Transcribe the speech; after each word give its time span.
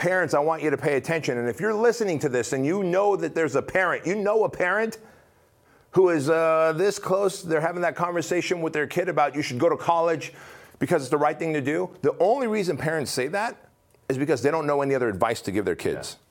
parents, 0.00 0.32
I 0.32 0.38
want 0.38 0.62
you 0.62 0.70
to 0.70 0.78
pay 0.78 0.96
attention. 0.96 1.36
And 1.36 1.46
if 1.46 1.60
you're 1.60 1.74
listening 1.74 2.18
to 2.20 2.30
this 2.30 2.54
and 2.54 2.64
you 2.64 2.82
know 2.82 3.16
that 3.16 3.34
there's 3.34 3.54
a 3.54 3.60
parent, 3.60 4.06
you 4.06 4.14
know 4.14 4.44
a 4.44 4.48
parent 4.48 4.96
who 5.90 6.08
is 6.08 6.30
uh, 6.30 6.72
this 6.74 6.98
close, 6.98 7.42
they're 7.42 7.60
having 7.60 7.82
that 7.82 7.96
conversation 7.96 8.62
with 8.62 8.72
their 8.72 8.86
kid 8.86 9.10
about 9.10 9.34
you 9.34 9.42
should 9.42 9.58
go 9.58 9.68
to 9.68 9.76
college 9.76 10.32
because 10.78 11.02
it's 11.02 11.10
the 11.10 11.18
right 11.18 11.38
thing 11.38 11.52
to 11.52 11.60
do. 11.60 11.90
The 12.00 12.16
only 12.18 12.46
reason 12.46 12.78
parents 12.78 13.10
say 13.10 13.28
that 13.28 13.68
is 14.08 14.16
because 14.16 14.40
they 14.40 14.50
don't 14.50 14.66
know 14.66 14.80
any 14.80 14.94
other 14.94 15.08
advice 15.08 15.42
to 15.42 15.52
give 15.52 15.66
their 15.66 15.76
kids. 15.76 16.16
Yeah. 16.18 16.29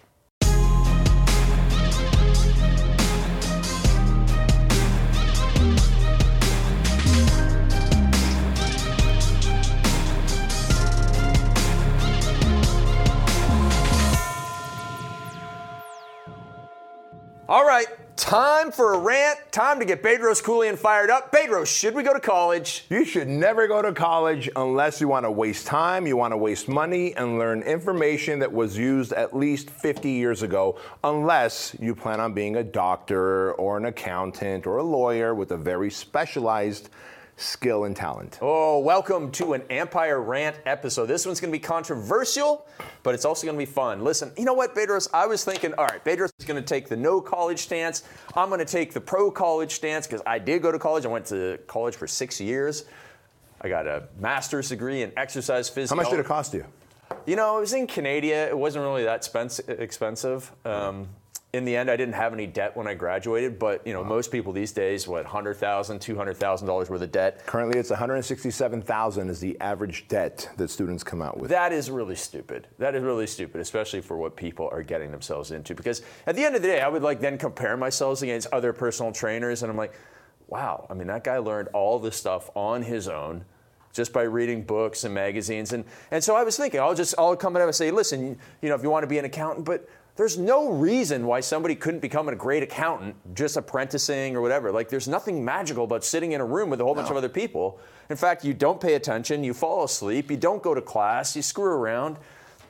Time 18.30 18.72
for 18.72 18.94
a 18.94 19.00
rant. 19.00 19.40
Time 19.52 19.80
to 19.80 19.86
get 19.86 20.04
Bedros 20.04 20.44
Keuilian 20.44 20.78
fired 20.78 21.10
up. 21.10 21.32
Bedros, 21.32 21.66
should 21.66 21.96
we 21.96 22.04
go 22.04 22.14
to 22.14 22.20
college? 22.20 22.86
You 22.88 23.04
should 23.04 23.28
never 23.28 23.68
go 23.68 23.82
to 23.82 23.92
college 23.92 24.48
unless 24.56 25.02
you 25.02 25.08
want 25.08 25.26
to 25.26 25.32
waste 25.32 25.66
time, 25.66 26.06
you 26.06 26.16
want 26.16 26.34
to 26.34 26.38
waste 26.38 26.68
money, 26.68 27.16
and 27.16 27.40
learn 27.40 27.64
information 27.64 28.38
that 28.38 28.54
was 28.54 28.78
used 28.78 29.14
at 29.14 29.36
least 29.36 29.72
50 29.72 30.12
years 30.12 30.44
ago, 30.44 30.80
unless 31.04 31.76
you 31.80 31.96
plan 31.96 32.20
on 32.20 32.34
being 32.34 32.58
a 32.58 32.64
doctor 32.64 33.54
or 33.54 33.78
an 33.78 33.86
accountant 33.86 34.68
or 34.68 34.78
a 34.78 34.84
lawyer 34.84 35.34
with 35.34 35.50
a 35.50 35.58
very 35.58 35.90
specialized 35.90 36.92
skill 37.40 37.86
and 37.86 37.96
talent. 37.96 38.38
Oh, 38.42 38.80
welcome 38.80 39.32
to 39.32 39.54
an 39.54 39.64
Empire 39.70 40.22
Rant 40.22 40.58
episode. 40.66 41.06
This 41.06 41.26
one's 41.26 41.40
going 41.40 41.52
to 41.52 41.58
be 41.58 41.64
controversial, 41.64 42.68
but 43.02 43.16
it's 43.16 43.24
also 43.24 43.48
going 43.48 43.58
to 43.58 43.66
be 43.66 43.72
fun. 43.72 44.04
Listen, 44.04 44.32
you 44.38 44.44
know 44.44 44.54
what, 44.54 44.76
Bedros? 44.76 45.08
I 45.14 45.26
was 45.26 45.44
thinking, 45.46 45.74
all 45.76 45.86
right, 45.86 46.04
Bedros 46.04 46.32
is 46.38 46.46
going 46.46 46.62
to 46.62 46.68
take 46.68 46.90
the 46.90 46.98
no 46.98 47.22
college 47.22 47.60
stance. 47.60 48.04
I'm 48.36 48.50
going 48.50 48.60
to 48.60 48.66
take 48.66 48.94
the 48.94 49.02
pro 49.02 49.32
college 49.32 49.72
stance 49.72 50.06
because 50.06 50.22
I 50.28 50.38
did 50.38 50.62
go 50.62 50.72
to 50.72 50.80
college. 50.80 51.06
I 51.06 51.10
went 51.10 51.26
to 51.28 51.60
college 51.68 51.96
for 51.96 52.08
six 52.08 52.42
years. 52.42 52.86
I 53.62 53.70
got 53.70 53.88
a 53.88 54.08
master's 54.20 54.70
degree 54.70 55.02
in 55.02 55.12
exercise 55.18 55.70
physiology. 55.70 55.90
How 55.90 56.10
much 56.10 56.18
did 56.18 56.26
it 56.26 56.28
cost 56.28 56.54
you? 56.54 56.66
You 57.26 57.36
know, 57.36 57.58
it 57.58 57.62
was 57.62 57.74
in 57.74 57.88
Canada. 57.88 58.48
It 58.50 58.58
wasn't 58.58 58.84
really 58.84 59.04
that 59.04 59.28
expensive. 59.68 60.52
Um, 60.66 61.10
in 61.52 61.66
the 61.66 61.76
end, 61.76 61.90
I 61.90 61.98
didn't 61.98 62.14
have 62.14 62.32
any 62.32 62.46
debt 62.46 62.78
when 62.78 62.88
I 62.88 62.94
graduated, 62.94 63.58
but 63.58 63.86
you 63.86 63.92
know, 63.92 64.04
wow. 64.04 64.10
most 64.10 64.32
people 64.32 64.54
these 64.54 64.72
days, 64.72 65.08
what, 65.08 65.26
$100,000, 65.26 65.58
$200,000 65.58 66.90
worth 66.90 67.02
of 67.02 67.12
debt. 67.12 67.44
Currently, 67.48 67.80
it's 67.80 67.90
167,000 67.90 69.30
is 69.30 69.40
the 69.40 69.60
average 69.60 70.08
debt 70.08 70.48
that 70.58 70.70
students 70.70 71.04
come 71.04 71.24
out 71.24 71.40
with. 71.40 71.50
That 71.50 71.74
is 71.74 71.90
really 71.90 72.16
stupid. 72.16 72.68
That 72.78 72.94
is 72.94 73.02
really 73.02 73.26
stupid, 73.26 73.62
especially 73.62 74.02
for 74.02 74.16
what 74.16 74.36
people 74.36 74.70
are 74.72 74.84
getting 74.84 75.10
themselves 75.10 75.50
into. 75.50 75.74
Because 75.74 76.04
at 76.28 76.36
the 76.36 76.46
end 76.46 76.56
of 76.56 76.62
the 76.62 76.68
day, 76.68 76.82
I 76.82 76.88
would 76.88 77.02
like 77.02 77.20
then 77.20 77.38
compare 77.40 77.76
myself 77.76 78.22
against 78.22 78.48
other 78.54 78.72
personal 78.72 79.12
trainers, 79.12 79.64
and 79.64 79.72
I'm 79.72 79.78
like, 79.78 79.94
wow, 80.48 80.86
I 80.90 80.94
mean, 80.94 81.08
that 81.08 81.24
guy 81.24 81.38
learned 81.40 81.70
all 81.70 81.98
this 81.98 82.16
stuff 82.16 82.50
on 82.56 82.84
his 82.84 83.08
own 83.08 83.44
just 83.92 84.14
by 84.14 84.22
reading 84.22 84.64
books 84.64 85.04
and 85.04 85.14
magazines. 85.14 85.74
And, 85.74 85.84
and 86.12 86.24
so 86.24 86.36
I 86.36 86.44
was 86.44 86.58
thinking, 86.58 86.80
I'll 86.80 86.94
just, 86.96 87.16
I'll 87.18 87.36
come 87.36 87.56
in 87.56 87.62
and 87.62 87.74
say, 87.74 87.90
listen, 87.90 88.38
you 88.62 88.70
know, 88.70 88.76
if 88.76 88.84
you 88.84 88.90
want 88.90 89.04
to 89.04 89.08
be 89.08 89.18
an 89.18 89.26
accountant, 89.26 89.66
but 89.66 89.90
there's 90.20 90.38
no 90.38 90.70
reason 90.70 91.26
why 91.26 91.40
somebody 91.40 91.76
couldn't 91.76 92.02
become 92.02 92.28
a 92.28 92.36
great 92.36 92.62
accountant 92.62 93.16
just 93.34 93.56
apprenticing 93.56 94.36
or 94.36 94.42
whatever. 94.42 94.70
Like, 94.70 94.90
there's 94.90 95.08
nothing 95.08 95.46
magical 95.46 95.86
about 95.86 96.04
sitting 96.04 96.34
in 96.34 96.42
a 96.42 96.46
room 96.46 96.70
with 96.70 96.82
a 96.82 96.84
whole 96.84 96.94
no. 96.94 97.00
bunch 97.00 97.10
of 97.10 97.16
other 97.16 97.30
people. 97.30 97.80
In 98.10 98.18
fact, 98.18 98.44
you 98.44 98.54
don't 98.54 98.82
pay 98.82 98.96
attention, 98.96 99.46
you 99.46 99.54
fall 99.54 99.86
asleep, 99.86 100.30
you 100.30 100.36
don't 100.36 100.62
go 100.62 100.74
to 100.74 100.82
class, 100.82 101.38
you 101.38 101.42
screw 101.42 101.72
around. 101.72 102.18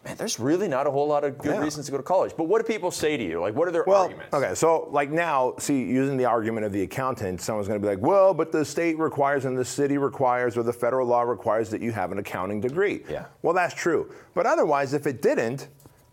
Man, 0.05 0.16
there's 0.16 0.39
really 0.39 0.67
not 0.67 0.86
a 0.86 0.92
whole 0.92 1.08
lot 1.08 1.23
of 1.23 1.39
good 1.39 1.55
yeah. 1.55 1.64
reasons 1.64 1.88
to 1.88 1.92
go 1.92 1.97
to 1.97 2.03
college. 2.03 2.33
But 2.38 2.44
what 2.44 2.61
do 2.61 2.72
people 2.72 2.92
say 2.92 3.17
to 3.17 3.23
you? 3.23 3.42
Like, 3.42 3.55
what 3.55 3.67
are 3.67 3.72
their 3.72 3.83
well, 3.83 4.03
arguments? 4.03 4.31
Okay, 4.31 4.53
so 4.53 4.88
like 4.92 5.09
now, 5.09 5.55
see, 5.58 5.80
using 5.80 6.17
the 6.17 6.25
argument 6.25 6.67
of 6.67 6.72
the 6.72 6.83
accountant, 6.83 7.42
someone's 7.42 7.67
going 7.67 7.81
to 7.81 7.83
be 7.83 7.89
like, 7.89 8.05
well, 8.05 8.31
but 8.31 8.52
the 8.52 8.64
state 8.64 8.99
requires 8.99 9.45
and 9.45 9.58
the 9.58 9.65
city 9.65 9.98
requires 9.98 10.55
or 10.55 10.61
the 10.61 10.71
federal 10.71 11.08
law 11.08 11.23
requires 11.23 11.71
that 11.71 11.82
you 11.82 11.92
have 11.93 12.11
an 12.11 12.20
accounting 12.20 12.61
degree. 12.61 13.02
Yeah. 13.09 13.26
Well, 13.42 13.55
that's 13.55 13.73
true. 13.73 14.14
But 14.36 14.45
otherwise, 14.45 14.93
if 14.93 15.08
it 15.08 15.23
didn't, 15.23 15.67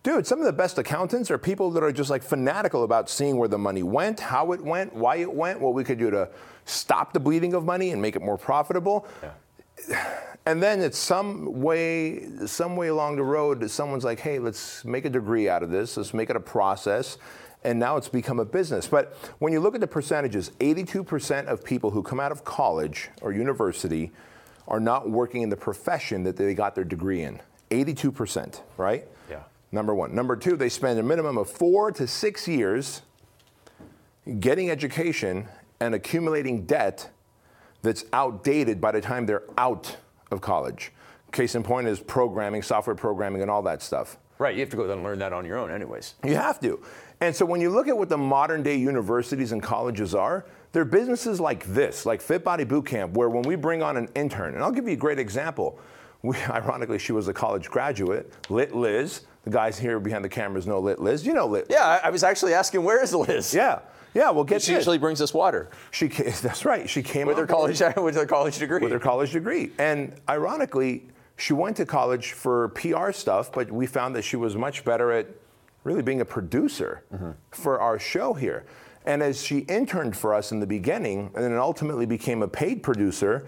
Dude, 0.06 0.24
some 0.24 0.38
of 0.38 0.46
the 0.46 0.52
best 0.52 0.78
accountants 0.78 1.32
are 1.32 1.36
people 1.36 1.72
that 1.72 1.82
are 1.82 1.90
just 1.90 2.10
like 2.10 2.22
fanatical 2.22 2.84
about 2.84 3.10
seeing 3.10 3.38
where 3.38 3.48
the 3.48 3.58
money 3.58 3.82
went, 3.82 4.20
how 4.20 4.52
it 4.52 4.60
went, 4.62 4.94
why 4.94 5.16
it 5.16 5.34
went, 5.34 5.60
what 5.60 5.74
we 5.74 5.82
could 5.82 5.98
do 5.98 6.12
to 6.12 6.28
stop 6.64 7.12
the 7.12 7.18
bleeding 7.18 7.54
of 7.54 7.64
money 7.64 7.90
and 7.90 8.00
make 8.00 8.14
it 8.14 8.22
more 8.22 8.38
profitable. 8.38 9.04
Yeah. 9.20 10.22
And 10.46 10.62
then 10.62 10.80
it's 10.80 10.96
some 10.96 11.60
way, 11.60 12.24
some 12.46 12.76
way 12.76 12.86
along 12.86 13.16
the 13.16 13.24
road, 13.24 13.68
someone's 13.68 14.04
like, 14.04 14.20
hey, 14.20 14.38
let's 14.38 14.84
make 14.84 15.06
a 15.06 15.10
degree 15.10 15.48
out 15.48 15.64
of 15.64 15.70
this, 15.70 15.96
let's 15.96 16.14
make 16.14 16.30
it 16.30 16.36
a 16.36 16.40
process. 16.40 17.18
And 17.64 17.80
now 17.80 17.96
it's 17.96 18.08
become 18.08 18.38
a 18.38 18.44
business. 18.44 18.86
But 18.86 19.12
when 19.40 19.52
you 19.52 19.58
look 19.58 19.74
at 19.74 19.80
the 19.80 19.88
percentages, 19.88 20.52
82% 20.60 21.46
of 21.46 21.64
people 21.64 21.90
who 21.90 22.04
come 22.04 22.20
out 22.20 22.30
of 22.30 22.44
college 22.44 23.10
or 23.22 23.32
university 23.32 24.12
are 24.68 24.78
not 24.78 25.10
working 25.10 25.42
in 25.42 25.48
the 25.48 25.56
profession 25.56 26.22
that 26.22 26.36
they 26.36 26.54
got 26.54 26.76
their 26.76 26.84
degree 26.84 27.22
in. 27.22 27.40
82%, 27.72 28.60
right? 28.76 29.04
Number 29.76 29.94
one. 29.94 30.14
Number 30.14 30.36
two, 30.36 30.56
they 30.56 30.70
spend 30.70 30.98
a 30.98 31.02
minimum 31.02 31.36
of 31.36 31.50
four 31.50 31.92
to 31.92 32.06
six 32.06 32.48
years 32.48 33.02
getting 34.40 34.70
education 34.70 35.46
and 35.80 35.94
accumulating 35.94 36.64
debt 36.64 37.10
that's 37.82 38.06
outdated 38.14 38.80
by 38.80 38.90
the 38.90 39.02
time 39.02 39.26
they're 39.26 39.42
out 39.58 39.98
of 40.30 40.40
college. 40.40 40.92
Case 41.30 41.54
in 41.54 41.62
point 41.62 41.88
is 41.88 42.00
programming, 42.00 42.62
software 42.62 42.96
programming, 42.96 43.42
and 43.42 43.50
all 43.50 43.60
that 43.64 43.82
stuff. 43.82 44.16
Right, 44.38 44.54
you 44.54 44.60
have 44.60 44.70
to 44.70 44.76
go 44.76 44.90
and 44.90 45.02
learn 45.02 45.18
that 45.18 45.34
on 45.34 45.44
your 45.44 45.58
own, 45.58 45.70
anyways. 45.70 46.14
You 46.24 46.36
have 46.36 46.58
to. 46.60 46.80
And 47.20 47.36
so 47.36 47.44
when 47.44 47.60
you 47.60 47.68
look 47.68 47.86
at 47.86 47.96
what 47.98 48.08
the 48.08 48.16
modern 48.16 48.62
day 48.62 48.76
universities 48.76 49.52
and 49.52 49.62
colleges 49.62 50.14
are, 50.14 50.46
they're 50.72 50.86
businesses 50.86 51.38
like 51.38 51.66
this, 51.66 52.06
like 52.06 52.22
Fit 52.22 52.42
Body 52.42 52.64
Bootcamp, 52.64 53.10
where 53.10 53.28
when 53.28 53.42
we 53.42 53.56
bring 53.56 53.82
on 53.82 53.98
an 53.98 54.08
intern, 54.14 54.54
and 54.54 54.64
I'll 54.64 54.72
give 54.72 54.86
you 54.86 54.94
a 54.94 54.96
great 54.96 55.18
example. 55.18 55.78
We, 56.26 56.36
ironically, 56.50 56.98
she 56.98 57.12
was 57.12 57.28
a 57.28 57.32
college 57.32 57.70
graduate, 57.70 58.32
Lit 58.48 58.74
Liz. 58.74 59.22
The 59.44 59.50
guys 59.50 59.78
here 59.78 60.00
behind 60.00 60.24
the 60.24 60.28
cameras 60.28 60.66
know 60.66 60.80
Lit 60.80 60.98
Liz. 60.98 61.24
You 61.24 61.32
know 61.32 61.46
Lit. 61.46 61.66
Yeah, 61.70 62.00
I 62.02 62.10
was 62.10 62.24
actually 62.24 62.52
asking 62.52 62.82
where 62.82 63.02
is 63.02 63.14
Liz? 63.14 63.54
Yeah. 63.54 63.80
Yeah, 64.12 64.30
well, 64.30 64.44
get 64.44 64.62
She 64.62 64.72
this. 64.72 64.80
usually 64.80 64.96
brings 64.96 65.20
us 65.20 65.34
water. 65.34 65.68
She, 65.90 66.08
that's 66.42 66.64
right. 66.64 66.88
She 66.88 67.02
came 67.02 67.26
with 67.26 67.36
her 67.36 67.46
college 67.46 67.80
with 67.96 68.16
her 68.16 68.26
college 68.26 68.58
degree. 68.58 68.80
With 68.80 68.92
her 68.92 68.98
college 68.98 69.32
degree, 69.32 69.72
and 69.78 70.14
ironically, 70.28 71.08
she 71.36 71.52
went 71.52 71.76
to 71.76 71.86
college 71.86 72.32
for 72.32 72.70
PR 72.70 73.12
stuff, 73.12 73.52
but 73.52 73.70
we 73.70 73.86
found 73.86 74.16
that 74.16 74.22
she 74.22 74.36
was 74.36 74.56
much 74.56 74.84
better 74.84 75.12
at 75.12 75.26
really 75.84 76.02
being 76.02 76.22
a 76.22 76.24
producer 76.24 77.04
mm-hmm. 77.14 77.32
for 77.50 77.78
our 77.78 77.98
show 77.98 78.32
here. 78.32 78.64
And 79.04 79.22
as 79.22 79.44
she 79.44 79.58
interned 79.60 80.16
for 80.16 80.34
us 80.34 80.50
in 80.50 80.60
the 80.60 80.66
beginning, 80.66 81.30
and 81.34 81.44
then 81.44 81.54
ultimately 81.54 82.06
became 82.06 82.42
a 82.42 82.48
paid 82.48 82.82
producer, 82.82 83.46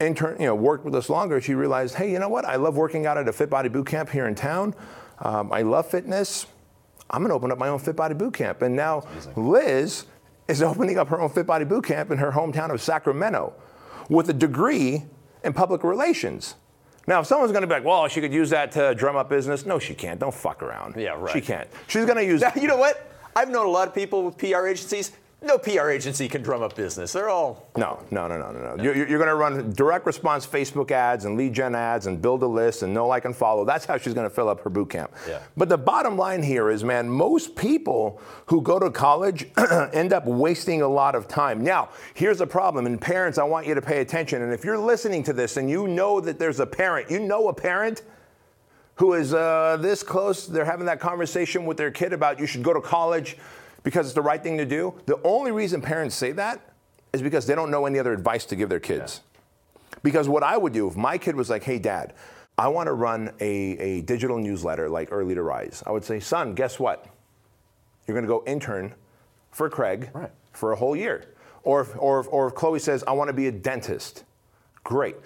intern, 0.00 0.40
you 0.40 0.46
know, 0.46 0.54
worked 0.54 0.84
with 0.84 0.94
us 0.94 1.08
longer, 1.08 1.40
she 1.40 1.54
realized, 1.54 1.94
hey, 1.94 2.10
you 2.10 2.18
know 2.18 2.28
what? 2.28 2.44
I 2.44 2.56
love 2.56 2.76
working 2.76 3.06
out 3.06 3.18
at 3.18 3.28
a 3.28 3.32
Fit 3.32 3.50
Body 3.50 3.68
Boot 3.68 3.86
Camp 3.86 4.10
here 4.10 4.26
in 4.26 4.34
town. 4.34 4.74
Um, 5.20 5.52
I 5.52 5.62
love 5.62 5.90
fitness. 5.90 6.46
I'm 7.10 7.22
going 7.22 7.30
to 7.30 7.34
open 7.34 7.50
up 7.50 7.58
my 7.58 7.68
own 7.68 7.78
Fit 7.78 7.96
Body 7.96 8.14
Boot 8.14 8.34
Camp. 8.34 8.62
And 8.62 8.76
now 8.76 9.06
Liz 9.36 10.06
is 10.46 10.62
opening 10.62 10.98
up 10.98 11.08
her 11.08 11.20
own 11.20 11.30
Fit 11.30 11.46
Body 11.46 11.64
Boot 11.64 11.84
Camp 11.84 12.10
in 12.10 12.18
her 12.18 12.32
hometown 12.32 12.70
of 12.70 12.80
Sacramento 12.80 13.54
with 14.08 14.30
a 14.30 14.34
degree 14.34 15.04
in 15.44 15.52
public 15.52 15.84
relations. 15.84 16.54
Now, 17.06 17.20
if 17.20 17.26
someone's 17.26 17.52
going 17.52 17.62
to 17.62 17.66
be 17.66 17.72
like, 17.72 17.84
well, 17.84 18.06
she 18.06 18.20
could 18.20 18.34
use 18.34 18.50
that 18.50 18.70
to 18.72 18.94
drum 18.94 19.16
up 19.16 19.30
business, 19.30 19.64
no, 19.64 19.78
she 19.78 19.94
can't. 19.94 20.20
Don't 20.20 20.34
fuck 20.34 20.62
around. 20.62 20.94
Yeah, 20.96 21.12
right. 21.12 21.32
She 21.32 21.40
can't. 21.40 21.66
She's 21.86 22.04
going 22.04 22.18
to 22.18 22.24
use. 22.24 22.42
Now, 22.42 22.52
you 22.56 22.68
know 22.68 22.76
what? 22.76 23.10
I've 23.34 23.48
known 23.48 23.66
a 23.66 23.70
lot 23.70 23.88
of 23.88 23.94
people 23.94 24.24
with 24.24 24.36
PR 24.36 24.66
agencies 24.66 25.12
no 25.40 25.56
PR 25.56 25.90
agency 25.90 26.28
can 26.28 26.42
drum 26.42 26.62
up 26.62 26.74
business. 26.74 27.12
They're 27.12 27.28
all. 27.28 27.70
No, 27.76 28.02
no, 28.10 28.26
no, 28.26 28.38
no, 28.38 28.50
no. 28.50 28.74
no. 28.74 28.82
You're, 28.82 28.96
you're 28.96 29.18
going 29.18 29.28
to 29.28 29.36
run 29.36 29.72
direct 29.72 30.04
response 30.04 30.44
Facebook 30.44 30.90
ads 30.90 31.26
and 31.26 31.36
lead 31.36 31.52
gen 31.52 31.76
ads 31.76 32.08
and 32.08 32.20
build 32.20 32.42
a 32.42 32.46
list 32.46 32.82
and 32.82 32.92
know, 32.92 33.06
like, 33.06 33.24
and 33.24 33.36
follow. 33.36 33.64
That's 33.64 33.84
how 33.84 33.98
she's 33.98 34.14
going 34.14 34.28
to 34.28 34.34
fill 34.34 34.48
up 34.48 34.60
her 34.62 34.70
boot 34.70 34.90
camp. 34.90 35.12
Yeah. 35.28 35.40
But 35.56 35.68
the 35.68 35.78
bottom 35.78 36.18
line 36.18 36.42
here 36.42 36.70
is, 36.70 36.82
man, 36.82 37.08
most 37.08 37.54
people 37.54 38.20
who 38.46 38.60
go 38.62 38.80
to 38.80 38.90
college 38.90 39.46
end 39.92 40.12
up 40.12 40.26
wasting 40.26 40.82
a 40.82 40.88
lot 40.88 41.14
of 41.14 41.28
time. 41.28 41.62
Now, 41.62 41.90
here's 42.14 42.40
a 42.40 42.46
problem. 42.46 42.86
And 42.86 43.00
parents, 43.00 43.38
I 43.38 43.44
want 43.44 43.64
you 43.64 43.76
to 43.76 43.82
pay 43.82 44.00
attention. 44.00 44.42
And 44.42 44.52
if 44.52 44.64
you're 44.64 44.78
listening 44.78 45.22
to 45.24 45.32
this 45.32 45.56
and 45.56 45.70
you 45.70 45.86
know 45.86 46.20
that 46.20 46.40
there's 46.40 46.58
a 46.58 46.66
parent, 46.66 47.12
you 47.12 47.20
know 47.20 47.46
a 47.46 47.54
parent 47.54 48.02
who 48.96 49.14
is 49.14 49.32
uh, 49.32 49.76
this 49.80 50.02
close, 50.02 50.48
they're 50.48 50.64
having 50.64 50.86
that 50.86 50.98
conversation 50.98 51.64
with 51.64 51.76
their 51.76 51.92
kid 51.92 52.12
about 52.12 52.40
you 52.40 52.46
should 52.46 52.64
go 52.64 52.74
to 52.74 52.80
college 52.80 53.36
because 53.88 54.04
it's 54.04 54.14
the 54.14 54.20
right 54.20 54.42
thing 54.42 54.58
to 54.58 54.66
do. 54.66 54.92
The 55.06 55.18
only 55.24 55.50
reason 55.50 55.80
parents 55.80 56.14
say 56.14 56.32
that 56.32 56.60
is 57.14 57.22
because 57.22 57.46
they 57.46 57.54
don't 57.54 57.70
know 57.70 57.86
any 57.86 57.98
other 57.98 58.12
advice 58.12 58.44
to 58.44 58.54
give 58.54 58.68
their 58.68 58.78
kids. 58.80 59.22
Yeah. 59.24 59.40
Because 60.02 60.28
what 60.28 60.42
I 60.42 60.58
would 60.58 60.74
do 60.74 60.88
if 60.88 60.94
my 60.94 61.16
kid 61.16 61.34
was 61.34 61.48
like, 61.48 61.62
hey, 61.62 61.78
dad, 61.78 62.12
I 62.58 62.68
want 62.68 62.88
to 62.88 62.92
run 62.92 63.32
a, 63.40 63.50
a 63.78 64.02
digital 64.02 64.36
newsletter 64.36 64.90
like 64.90 65.08
Early 65.10 65.34
to 65.34 65.42
Rise, 65.42 65.82
I 65.86 65.92
would 65.92 66.04
say, 66.04 66.20
son, 66.20 66.52
guess 66.52 66.78
what? 66.78 67.06
You're 68.06 68.14
going 68.14 68.26
to 68.26 68.28
go 68.28 68.44
intern 68.46 68.94
for 69.52 69.70
Craig 69.70 70.10
right. 70.12 70.30
for 70.52 70.72
a 70.72 70.76
whole 70.76 70.94
year. 70.94 71.24
Or, 71.62 71.88
or, 71.96 72.26
or 72.26 72.48
if 72.48 72.54
Chloe 72.54 72.80
says, 72.80 73.02
I 73.08 73.12
want 73.12 73.28
to 73.28 73.34
be 73.34 73.46
a 73.46 73.52
dentist, 73.52 74.24
great. 74.84 75.16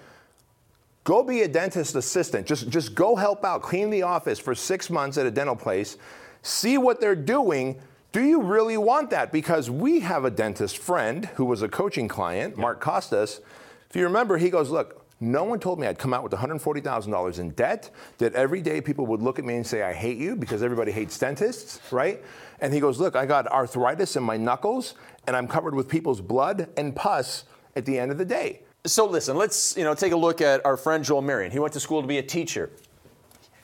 Go 1.03 1.21
be 1.21 1.41
a 1.41 1.49
dentist 1.49 1.95
assistant. 1.95 2.47
Just, 2.47 2.69
just 2.69 2.95
go 2.95 3.17
help 3.17 3.43
out, 3.43 3.61
clean 3.61 3.89
the 3.89 4.03
office 4.03 4.39
for 4.39 4.55
six 4.55 4.89
months 4.89 5.17
at 5.17 5.25
a 5.25 5.31
dental 5.31 5.57
place. 5.57 5.97
See 6.43 6.77
what 6.77 7.01
they're 7.01 7.13
doing. 7.13 7.81
Do 8.13 8.21
you 8.21 8.43
really 8.43 8.77
want 8.77 9.09
that? 9.09 9.31
Because 9.31 9.71
we 9.71 10.01
have 10.01 10.23
a 10.23 10.29
dentist 10.29 10.77
friend 10.77 11.25
who 11.33 11.45
was 11.45 11.63
a 11.63 11.67
coaching 11.67 12.07
client, 12.07 12.55
Mark 12.55 12.79
Costas. 12.79 13.41
If 13.89 13.95
you 13.95 14.03
remember, 14.03 14.37
he 14.37 14.51
goes, 14.51 14.69
Look, 14.69 15.03
no 15.19 15.43
one 15.43 15.59
told 15.59 15.79
me 15.79 15.87
I'd 15.87 15.97
come 15.97 16.13
out 16.13 16.21
with 16.21 16.31
$140,000 16.31 17.39
in 17.39 17.49
debt, 17.51 17.89
that 18.19 18.35
every 18.35 18.61
day 18.61 18.81
people 18.81 19.07
would 19.07 19.23
look 19.23 19.39
at 19.39 19.45
me 19.45 19.55
and 19.55 19.65
say, 19.65 19.81
I 19.81 19.93
hate 19.93 20.19
you 20.19 20.35
because 20.35 20.61
everybody 20.61 20.91
hates 20.91 21.17
dentists, 21.17 21.79
right? 21.91 22.23
And 22.61 22.71
he 22.71 22.79
goes, 22.79 22.99
Look, 22.99 23.15
I 23.15 23.25
got 23.25 23.47
arthritis 23.47 24.15
in 24.15 24.21
my 24.21 24.37
knuckles 24.37 24.93
and 25.25 25.35
I'm 25.35 25.47
covered 25.47 25.73
with 25.73 25.89
people's 25.89 26.21
blood 26.21 26.69
and 26.77 26.95
pus 26.95 27.45
at 27.75 27.83
the 27.83 27.97
end 27.97 28.11
of 28.11 28.19
the 28.19 28.25
day. 28.25 28.61
So 28.85 29.07
listen, 29.07 29.37
let's 29.37 29.75
you 29.75 29.85
know 29.85 29.95
take 29.95 30.11
a 30.11 30.17
look 30.17 30.39
at 30.39 30.63
our 30.67 30.77
friend 30.77 31.03
Joel 31.03 31.23
Marion. 31.23 31.51
He 31.51 31.57
went 31.57 31.73
to 31.73 31.79
school 31.79 32.03
to 32.03 32.07
be 32.07 32.19
a 32.19 32.23
teacher. 32.23 32.69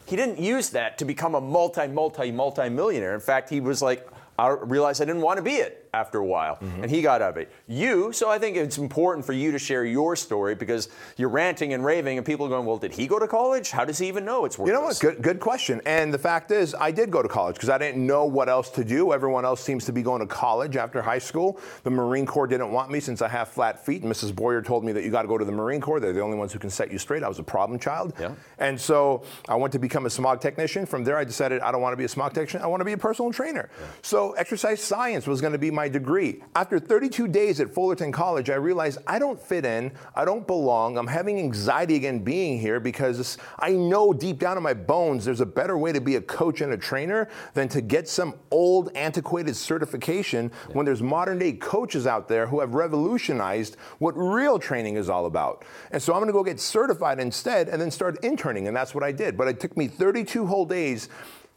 He 0.07 0.16
didn't 0.16 0.40
use 0.40 0.72
that 0.72 0.98
to 0.98 1.06
become 1.06 1.36
a 1.36 1.42
multi, 1.42 1.86
multi, 1.86 2.31
multi 2.31 2.68
millionaire. 2.68 3.13
In 3.13 3.19
fact, 3.19 3.48
he 3.48 3.62
was 3.62 3.84
like, 3.84 4.10
I 4.40 4.48
realized 4.62 5.02
I 5.02 5.06
didn't 5.06 5.22
want 5.22 5.38
to 5.38 5.44
be 5.44 5.56
it 5.56 5.79
after 5.94 6.20
a 6.20 6.26
while, 6.26 6.56
mm-hmm. 6.56 6.84
and 6.84 6.92
he 6.92 7.02
got 7.02 7.22
out 7.22 7.32
of 7.32 7.38
it. 7.38 7.52
You, 7.68 8.12
so 8.12 8.30
I 8.30 8.40
think 8.40 8.58
it's 8.58 8.78
important 8.78 9.26
for 9.26 9.34
you 9.34 9.52
to 9.52 9.60
share 9.60 9.86
your 9.86 10.16
story 10.16 10.56
because 10.56 10.90
you're 11.18 11.30
ranting 11.30 11.74
and 11.74 11.84
raving, 11.84 12.18
and 12.18 12.26
people 12.26 12.46
are 12.46 12.50
going, 12.50 12.66
"Well, 12.66 12.78
did 12.78 12.94
he 12.94 13.08
go 13.08 13.20
to 13.20 13.28
college? 13.28 13.72
How 13.72 13.86
does 13.86 13.98
he 13.98 14.08
even 14.08 14.26
know 14.26 14.46
it's 14.46 14.58
worthless?" 14.58 14.74
You 14.74 14.80
know 14.80 14.86
what? 14.86 15.00
Good, 15.00 15.22
good 15.22 15.40
question. 15.40 15.82
And 15.86 16.14
the 16.14 16.18
fact 16.18 16.52
is, 16.52 16.76
I 16.76 16.92
did 16.92 17.12
go 17.12 17.22
to 17.22 17.30
college 17.30 17.56
because 17.56 17.70
I 17.70 17.78
didn't 17.78 18.06
know 18.06 18.26
what 18.26 18.50
else 18.50 18.70
to 18.72 18.84
do. 18.84 19.14
Everyone 19.14 19.46
else 19.46 19.62
seems 19.62 19.86
to 19.86 19.92
be 19.92 20.02
going 20.02 20.20
to 20.22 20.28
college 20.28 20.76
after 20.76 21.02
high 21.02 21.20
school. 21.20 21.60
The 21.84 21.90
Marine 21.90 22.26
Corps 22.26 22.48
didn't 22.48 22.72
want 22.72 22.92
me 22.92 23.00
since 23.00 23.22
I 23.22 23.28
have 23.28 23.48
flat 23.50 23.86
feet. 23.86 24.04
And 24.04 24.12
Mrs. 24.12 24.36
Boyer 24.36 24.62
told 24.62 24.84
me 24.84 24.92
that 24.94 25.04
you 25.04 25.12
got 25.12 25.24
to 25.24 25.28
go 25.28 25.38
to 25.38 25.46
the 25.46 25.52
Marine 25.52 25.82
Corps. 25.82 26.00
They're 26.00 26.14
the 26.14 26.22
only 26.22 26.38
ones 26.38 26.54
who 26.54 26.60
can 26.60 26.70
set 26.70 26.92
you 26.92 26.98
straight. 26.98 27.24
I 27.24 27.28
was 27.28 27.40
a 27.40 27.44
problem 27.44 27.80
child. 27.80 28.14
Yeah. 28.20 28.34
And 28.58 28.80
so 28.80 29.24
I 29.48 29.56
went 29.56 29.74
to 29.74 29.80
become 29.80 30.06
a 30.06 30.10
smog 30.10 30.42
technician. 30.42 30.86
From 30.86 31.04
there, 31.04 31.18
I 31.18 31.24
decided 31.24 31.62
I 31.62 31.72
don't 31.72 31.82
want 31.82 31.94
to 31.94 31.98
be 31.98 32.06
a 32.06 32.10
smog 32.10 32.34
technician. 32.34 32.62
I 32.62 32.68
want 32.68 32.82
to 32.82 32.86
be 32.86 32.94
a 32.94 32.98
personal 32.98 33.32
trainer. 33.32 33.70
Yeah. 33.80 33.88
So 34.02 34.34
exercise 34.34 34.82
science 34.82 35.28
was 35.28 35.42
going 35.42 35.54
to 35.54 35.60
be 35.60 35.72
my 35.80 35.88
degree. 35.88 36.44
After 36.58 36.78
32 36.78 37.30
days 37.30 37.62
at 37.62 37.74
Fullerton 37.74 38.12
College, 38.12 38.50
I 38.50 38.56
realized 38.56 38.98
I 39.08 39.18
don't 39.18 39.42
fit 39.42 39.64
in, 39.64 39.94
I 40.14 40.26
don't 40.26 40.46
belong, 40.46 40.98
I'm 40.98 41.08
having 41.08 41.40
anxiety 41.40 41.96
again 41.96 42.20
being 42.20 42.60
here 42.60 42.81
because 42.81 43.38
I 43.60 43.72
know 43.72 44.12
deep 44.12 44.40
down 44.40 44.58
in 44.58 44.64
my 44.64 44.74
bones 44.74 45.24
there's 45.24 45.40
a 45.40 45.46
better 45.46 45.78
way 45.78 45.94
to 45.94 46.02
be 46.02 46.18
a 46.18 46.22
coach 46.22 46.60
and 46.60 46.74
a 46.74 46.78
trainer 46.78 47.30
than 47.54 47.70
to 47.70 47.80
get 47.80 48.10
some 48.10 48.34
old, 48.52 48.92
antiquated 48.94 49.56
certification 49.56 50.52
yeah. 50.68 50.76
when 50.76 50.86
there's 50.86 51.02
modern 51.02 51.40
day 51.40 51.54
coaches 51.54 52.06
out 52.06 52.28
there 52.28 52.46
who 52.46 52.60
have 52.60 52.74
revolutionized 52.74 53.78
what 54.00 54.18
real 54.18 54.60
training 54.60 54.98
is 54.98 55.10
all 55.10 55.28
about. 55.28 55.64
And 55.92 56.04
so 56.04 56.14
I'm 56.14 56.20
gonna 56.20 56.34
go 56.34 56.44
get 56.44 56.60
certified 56.60 57.22
instead 57.22 57.70
and 57.70 57.81
then 57.81 57.90
start 57.90 58.22
interning, 58.22 58.68
and 58.68 58.76
that's 58.76 58.94
what 58.94 59.06
I 59.06 59.14
did. 59.14 59.38
But 59.38 59.48
it 59.48 59.62
took 59.62 59.78
me 59.78 59.88
32 59.88 60.46
whole 60.46 60.66
days 60.66 61.08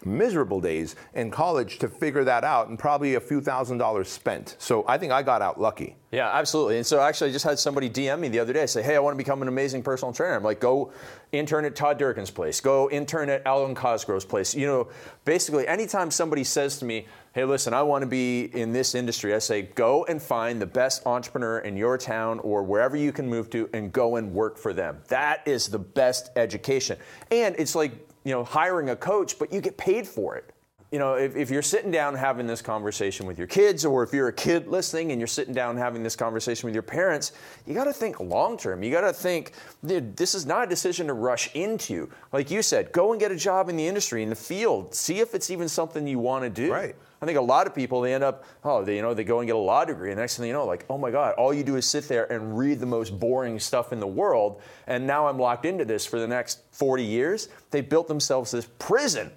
miserable 0.04 0.60
days 0.60 0.96
in 1.14 1.30
college 1.30 1.78
to 1.78 1.88
figure 1.88 2.24
that 2.24 2.44
out 2.44 2.68
and 2.68 2.78
probably 2.78 3.14
a 3.14 3.20
few 3.20 3.40
thousand 3.40 3.78
dollars 3.78 4.08
spent. 4.08 4.56
So 4.58 4.84
I 4.86 4.98
think 4.98 5.12
I 5.12 5.22
got 5.22 5.42
out 5.42 5.60
lucky. 5.60 5.96
Yeah, 6.12 6.30
absolutely. 6.30 6.76
And 6.76 6.86
so 6.86 7.00
actually, 7.00 7.30
I 7.30 7.32
just 7.32 7.44
had 7.44 7.58
somebody 7.58 7.88
DM 7.88 8.20
me 8.20 8.28
the 8.28 8.38
other 8.38 8.52
day 8.52 8.66
say, 8.66 8.82
Hey, 8.82 8.96
I 8.96 8.98
want 8.98 9.14
to 9.14 9.18
become 9.18 9.40
an 9.40 9.48
amazing 9.48 9.82
personal 9.82 10.12
trainer. 10.12 10.34
I'm 10.34 10.42
like, 10.42 10.60
Go 10.60 10.92
intern 11.32 11.64
at 11.64 11.74
Todd 11.74 11.98
Durkin's 11.98 12.30
place, 12.30 12.60
go 12.60 12.90
intern 12.90 13.30
at 13.30 13.46
Alwyn 13.46 13.74
Cosgrove's 13.74 14.26
place. 14.26 14.54
You 14.54 14.66
know, 14.66 14.88
basically, 15.24 15.66
anytime 15.66 16.10
somebody 16.10 16.44
says 16.44 16.78
to 16.80 16.84
me, 16.84 17.06
Hey, 17.32 17.44
listen, 17.44 17.72
I 17.72 17.82
want 17.82 18.02
to 18.02 18.06
be 18.06 18.44
in 18.52 18.72
this 18.74 18.94
industry, 18.94 19.34
I 19.34 19.38
say, 19.38 19.62
Go 19.62 20.04
and 20.04 20.20
find 20.20 20.60
the 20.60 20.66
best 20.66 21.06
entrepreneur 21.06 21.60
in 21.60 21.78
your 21.78 21.96
town 21.96 22.40
or 22.40 22.62
wherever 22.62 22.94
you 22.94 23.10
can 23.10 23.26
move 23.26 23.48
to 23.50 23.70
and 23.72 23.90
go 23.90 24.16
and 24.16 24.34
work 24.34 24.58
for 24.58 24.74
them. 24.74 24.98
That 25.08 25.48
is 25.48 25.68
the 25.68 25.78
best 25.78 26.30
education. 26.36 26.98
And 27.30 27.56
it's 27.58 27.74
like, 27.74 27.92
you 28.24 28.32
know, 28.32 28.44
hiring 28.44 28.90
a 28.90 28.96
coach, 28.96 29.38
but 29.38 29.52
you 29.52 29.60
get 29.60 29.76
paid 29.76 30.06
for 30.06 30.36
it. 30.36 30.52
You 30.92 30.98
know, 30.98 31.14
if, 31.14 31.34
if 31.36 31.50
you're 31.50 31.62
sitting 31.62 31.90
down 31.90 32.14
having 32.14 32.46
this 32.46 32.62
conversation 32.62 33.26
with 33.26 33.38
your 33.38 33.46
kids, 33.46 33.84
or 33.84 34.02
if 34.02 34.12
you're 34.12 34.28
a 34.28 34.32
kid 34.32 34.68
listening 34.68 35.10
and 35.10 35.20
you're 35.20 35.26
sitting 35.26 35.54
down 35.54 35.76
having 35.76 36.02
this 36.02 36.14
conversation 36.14 36.66
with 36.66 36.74
your 36.74 36.82
parents, 36.82 37.32
you 37.66 37.72
got 37.72 37.84
to 37.84 37.92
think 37.92 38.20
long 38.20 38.58
term. 38.58 38.82
You 38.82 38.90
got 38.90 39.00
to 39.00 39.12
think, 39.12 39.52
this 39.82 40.34
is 40.34 40.44
not 40.44 40.64
a 40.64 40.66
decision 40.66 41.06
to 41.06 41.14
rush 41.14 41.50
into. 41.54 42.10
Like 42.30 42.50
you 42.50 42.62
said, 42.62 42.92
go 42.92 43.12
and 43.12 43.18
get 43.18 43.32
a 43.32 43.36
job 43.36 43.68
in 43.70 43.76
the 43.76 43.86
industry, 43.86 44.22
in 44.22 44.28
the 44.28 44.36
field, 44.36 44.94
see 44.94 45.20
if 45.20 45.34
it's 45.34 45.50
even 45.50 45.68
something 45.68 46.06
you 46.06 46.18
want 46.18 46.44
to 46.44 46.50
do. 46.50 46.70
Right. 46.70 46.94
I 47.22 47.24
think 47.24 47.38
a 47.38 47.42
lot 47.42 47.68
of 47.68 47.74
people 47.74 48.00
they 48.00 48.14
end 48.14 48.24
up 48.24 48.44
oh 48.64 48.84
they 48.84 48.96
you 48.96 49.02
know 49.02 49.14
they 49.14 49.22
go 49.22 49.38
and 49.38 49.46
get 49.46 49.54
a 49.54 49.58
law 49.58 49.84
degree 49.84 50.10
and 50.10 50.18
next 50.18 50.38
thing 50.38 50.48
you 50.48 50.52
know 50.52 50.66
like 50.66 50.84
oh 50.90 50.98
my 50.98 51.12
god 51.12 51.34
all 51.34 51.54
you 51.54 51.62
do 51.62 51.76
is 51.76 51.86
sit 51.86 52.08
there 52.08 52.30
and 52.32 52.58
read 52.58 52.80
the 52.80 52.86
most 52.86 53.18
boring 53.18 53.60
stuff 53.60 53.92
in 53.92 54.00
the 54.00 54.06
world 54.06 54.60
and 54.88 55.06
now 55.06 55.28
I'm 55.28 55.38
locked 55.38 55.64
into 55.64 55.84
this 55.84 56.04
for 56.04 56.18
the 56.18 56.26
next 56.26 56.62
40 56.72 57.04
years. 57.04 57.48
They 57.70 57.80
built 57.80 58.08
themselves 58.08 58.50
this 58.50 58.68
prison, 58.78 59.30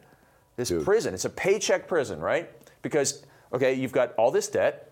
this 0.56 0.69
Dude. 0.69 0.84
prison. 0.84 1.13
It's 1.13 1.25
a 1.25 1.30
paycheck 1.30 1.88
prison, 1.88 2.19
right? 2.19 2.50
Because 2.81 3.25
okay 3.54 3.74
you've 3.74 3.92
got 3.92 4.13
all 4.16 4.31
this 4.31 4.48
debt, 4.48 4.92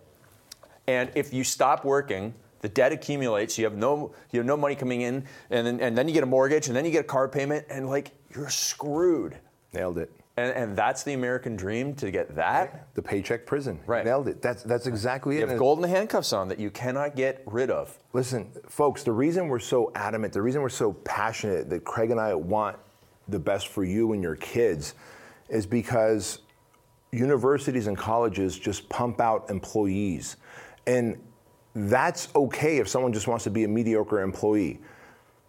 and 0.88 1.12
if 1.16 1.34
you 1.34 1.44
stop 1.44 1.86
working 1.86 2.34
the 2.64 2.70
debt 2.70 2.94
accumulates 2.94 3.58
you 3.58 3.66
have 3.66 3.76
no 3.76 4.14
you 4.32 4.40
have 4.40 4.48
no 4.48 4.56
money 4.56 4.74
coming 4.74 5.02
in 5.02 5.26
and 5.50 5.68
then, 5.68 5.80
and 5.82 5.98
then 5.98 6.08
you 6.08 6.14
get 6.14 6.24
a 6.24 6.26
mortgage 6.26 6.68
and 6.68 6.76
then 6.76 6.86
you 6.86 6.92
get 6.92 7.02
a 7.02 7.08
car 7.08 7.28
payment 7.28 7.66
and 7.70 7.90
like 7.90 8.12
you're 8.34 8.50
screwed 8.50 9.38
nailed 9.74 9.98
it 9.98 10.10
and, 10.36 10.52
and, 10.52 10.76
that's 10.76 11.04
the 11.04 11.14
American 11.14 11.56
dream 11.56 11.94
to 11.96 12.10
get 12.10 12.36
that? 12.36 12.88
The 12.96 13.04
paycheck 13.04 13.46
prison. 13.46 13.80
Right. 13.86 14.04
Nailed 14.04 14.28
it. 14.28 14.42
That's, 14.42 14.64
that's 14.64 14.88
exactly 14.88 15.36
you 15.36 15.42
it. 15.42 15.44
You 15.44 15.50
have 15.50 15.60
golden 15.60 15.88
handcuffs 15.88 16.34
on 16.34 16.48
that 16.48 16.58
you 16.60 16.72
cannot 16.72 17.16
get 17.16 17.44
rid 17.46 17.70
of. 17.70 17.96
Listen, 18.14 18.52
folks, 18.68 19.04
the 19.04 19.12
reason 19.12 19.48
we're 19.48 19.60
so 19.60 19.92
adamant, 19.94 20.34
the 20.34 20.42
reason 20.42 20.64
we're 20.64 20.70
so 20.70 20.94
passionate 20.94 21.70
that 21.70 21.84
Craig 21.84 22.10
and 22.10 22.20
I 22.20 22.34
want 22.34 22.78
the 23.28 23.38
best 23.38 23.68
for 23.68 23.84
you 23.84 24.14
and 24.14 24.24
your 24.24 24.36
kids 24.36 24.96
is 25.54 25.66
because 25.66 26.40
universities 27.12 27.88
and 27.88 27.98
colleges 27.98 28.58
just 28.58 28.90
pump 28.90 29.22
out 29.22 29.50
employees. 29.50 30.38
And 30.88 31.22
that's 31.76 32.30
okay 32.36 32.78
if 32.78 32.88
someone 32.88 33.14
just 33.14 33.28
wants 33.28 33.44
to 33.46 33.50
be 33.50 33.64
a 33.64 33.68
mediocre 33.68 34.22
employee. 34.22 34.80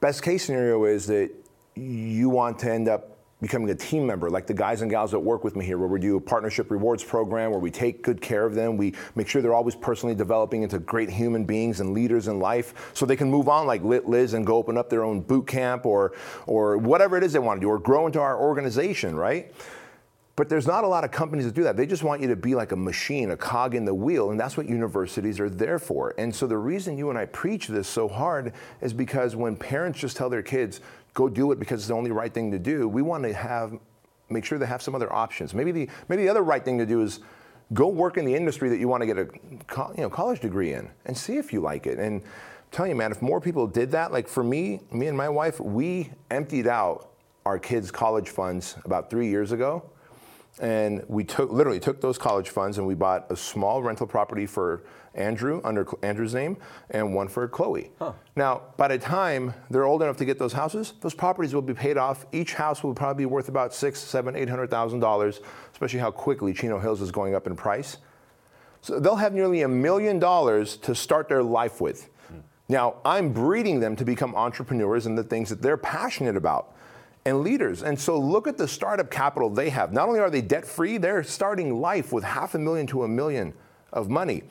Best 0.01 0.23
case 0.23 0.45
scenario 0.45 0.85
is 0.85 1.06
that 1.06 1.31
you 1.75 2.29
want 2.29 2.59
to 2.61 2.71
end 2.71 2.89
up 2.89 3.15
becoming 3.41 3.69
a 3.71 3.75
team 3.75 4.06
member, 4.06 4.31
like 4.31 4.47
the 4.47 4.55
guys 4.55 4.81
and 4.81 4.91
gals 4.91 5.11
that 5.11 5.19
work 5.19 5.45
with 5.45 5.55
me 5.55 5.65
here, 5.65 5.77
where 5.77 5.89
we 5.89 6.01
do 6.01 6.17
a 6.17 6.21
partnership 6.21 6.71
rewards 6.71 7.05
program 7.05 7.51
where 7.51 7.61
we 7.61 7.71
take 7.71 8.03
good 8.03 8.21
care 8.21 8.47
of 8.47 8.55
them. 8.55 8.77
We 8.77 8.95
make 9.17 9.29
sure 9.29 9.43
they're 9.43 9.55
always 9.55 9.75
personally 9.75 10.15
developing 10.15 10.62
into 10.62 10.79
great 10.79 11.11
human 11.11 11.45
beings 11.45 11.81
and 11.81 11.93
leaders 11.93 12.29
in 12.29 12.39
life 12.39 12.91
so 12.95 13.05
they 13.05 13.17
can 13.17 13.31
move 13.31 13.49
on 13.49 13.67
like 13.67 13.83
Liz 13.83 14.33
and 14.33 14.47
go 14.47 14.56
open 14.56 14.79
up 14.79 14.89
their 14.89 15.05
own 15.05 15.21
boot 15.21 15.47
camp 15.47 15.85
or, 15.85 16.12
or 16.47 16.79
whatever 16.79 17.19
it 17.19 17.23
is 17.23 17.35
they 17.35 17.39
want 17.39 17.61
to 17.61 17.67
do 17.67 17.69
or 17.69 17.79
grow 17.79 18.06
into 18.06 18.21
our 18.21 18.41
organization, 18.41 19.15
right? 19.15 19.53
But 20.36 20.48
there's 20.48 20.66
not 20.66 20.82
a 20.82 20.88
lot 20.88 21.04
of 21.04 21.12
companies 21.12 21.44
that 21.44 21.54
do 21.54 21.62
that. 21.62 21.76
They 21.76 21.86
just 21.86 22.02
want 22.02 22.20
you 22.20 22.26
to 22.28 22.36
be 22.36 22.56
like 22.56 22.72
a 22.72 22.76
machine, 22.76 23.31
a 23.31 23.36
cog 23.36 23.76
in 23.76 23.84
the 23.84 23.94
wheel, 23.94 24.31
and 24.31 24.41
that's 24.41 24.56
what 24.56 24.69
universities 24.69 25.38
are 25.38 25.48
there 25.48 25.79
for. 25.79 26.12
And 26.19 26.34
so 26.34 26.48
the 26.48 26.58
reason 26.58 26.98
you 26.98 27.10
and 27.10 27.19
I 27.19 27.26
preach 27.26 27.69
this 27.69 27.86
so 27.86 28.08
hard 28.08 28.53
is 28.81 28.93
because 28.93 29.36
when 29.36 29.56
parents 29.56 30.00
just 30.00 30.17
tell 30.17 30.29
their 30.29 30.43
kids, 30.43 30.81
go 31.14 31.29
do 31.29 31.53
it 31.53 31.60
because 31.60 31.81
it's 31.81 31.88
the 31.88 31.94
only 31.94 32.10
right 32.10 32.34
thing 32.34 32.50
to 32.50 32.58
do. 32.58 32.88
We 32.88 33.00
want 33.00 33.22
to 33.22 33.32
have 33.32 33.79
make 34.31 34.44
sure 34.44 34.58
they 34.58 34.67
have 34.67 34.82
some 34.82 34.94
other 34.94 35.12
options. 35.12 35.55
Maybe 35.55 35.70
the 35.70 35.88
maybe 36.08 36.22
the 36.22 36.29
other 36.29 36.43
right 36.43 36.64
thing 36.64 36.79
to 36.79 36.86
do 36.86 37.03
is 37.03 37.20
go 37.72 37.88
work 37.88 38.17
in 38.17 38.24
the 38.24 38.34
industry 38.34 38.69
that 38.69 38.79
you 38.79 38.88
want 38.88 39.03
to 39.03 39.06
get 39.06 39.19
a 39.19 39.29
you 39.96 40.03
know 40.03 40.10
college 40.10 40.41
degree 40.41 40.72
in 40.72 40.91
and 41.06 41.17
see 41.17 41.36
if 41.36 41.53
you 41.53 41.60
like 41.60 41.86
it. 41.86 41.98
And 41.98 42.20
I'm 42.22 42.29
telling 42.72 42.91
you, 42.91 42.96
man, 42.96 43.12
if 43.12 43.22
more 43.22 43.41
people 43.41 43.69
did 43.69 43.93
that, 43.93 44.12
like 44.12 44.26
for 44.26 44.43
me, 44.43 44.81
me 44.91 45.06
and 45.06 45.17
my 45.17 45.29
wife, 45.29 45.60
we 45.60 46.10
emptied 46.31 46.67
out 46.67 47.10
our 47.46 47.58
kids' 47.58 47.91
college 47.91 48.31
funds 48.31 48.76
about 48.84 49.10
three 49.10 49.29
years 49.29 49.53
ago. 49.53 49.84
And 50.61 51.03
we 51.08 51.25
took 51.25 51.51
literally 51.51 51.81
took 51.81 52.01
those 52.01 52.17
college 52.17 52.51
funds 52.51 52.79
and 52.79 52.87
we 52.87 52.94
bought 52.94 53.31
a 53.31 53.37
small 53.37 53.82
rental 53.82 54.06
property 54.06 54.46
for 54.46 54.84
Andrew 55.15 55.61
under 55.65 55.87
Andrew's 56.03 56.34
name 56.34 56.56
and 56.91 57.15
one 57.15 57.29
for 57.29 57.46
Chloe. 57.49 57.91
Huh. 57.99 58.13
Now, 58.37 58.63
by 58.77 58.89
the 58.89 58.99
time 58.99 59.55
they're 59.70 59.84
old 59.84 60.03
enough 60.03 60.17
to 60.19 60.25
get 60.25 60.39
those 60.39 60.53
houses, 60.53 60.94
those 61.01 61.15
properties 61.15 61.55
will 61.55 61.63
be 61.63 61.75
paid 61.75 61.96
off. 61.96 62.27
Each 62.32 62.55
house 62.55 62.82
will 62.84 62.94
probably 62.94 63.23
be 63.23 63.27
worth 63.27 63.49
about 63.49 63.75
six, 63.75 64.01
seven, 64.01 64.37
eight 64.37 64.49
hundred 64.49 64.70
thousand 64.70 65.01
dollars, 65.01 65.41
especially 65.73 66.01
how 66.01 66.11
quickly 66.11 66.53
Chino 66.53 66.79
Hills 66.79 67.01
is 67.01 67.11
going 67.11 67.34
up 67.34 67.46
in 67.46 67.56
price. 67.56 67.99
So 68.81 69.01
they'll 69.01 69.17
have 69.17 69.34
nearly 69.34 69.63
a 69.63 69.69
million 69.69 70.19
dollars 70.19 70.77
to 70.79 70.94
start 70.94 71.29
their 71.29 71.43
life 71.43 71.81
with. 71.81 72.11
Hmm. 72.29 72.39
Now, 72.69 72.96
I'm 73.05 73.32
breeding 73.32 73.81
them 73.81 73.96
to 73.96 74.05
become 74.05 74.37
entrepreneurs 74.37 75.06
and 75.06 75.19
the 75.19 75.25
things 75.25 75.49
that 75.49 75.63
they're 75.63 75.77
passionate 75.77 76.37
about 76.37 76.73
and 77.24 77.40
leaders. 77.40 77.82
And 77.82 77.98
so 77.98 78.19
look 78.19 78.46
at 78.46 78.58
the 78.58 78.69
startup 78.69 79.10
capital 79.10 79.48
they 79.48 79.70
have. 79.70 79.93
Not 79.93 80.08
only 80.08 80.20
are 80.20 80.31
they 80.31 80.43
debt 80.43 80.66
free, 80.66 80.98
they're 80.98 81.22
starting 81.22 81.81
life 81.81 82.12
with 82.12 82.24
half 82.24 82.54
a 82.54 82.58
million 82.58 82.86
to 82.88 83.04
a 83.04 83.08
million 83.08 83.54
of 83.93 84.10
money. 84.10 84.43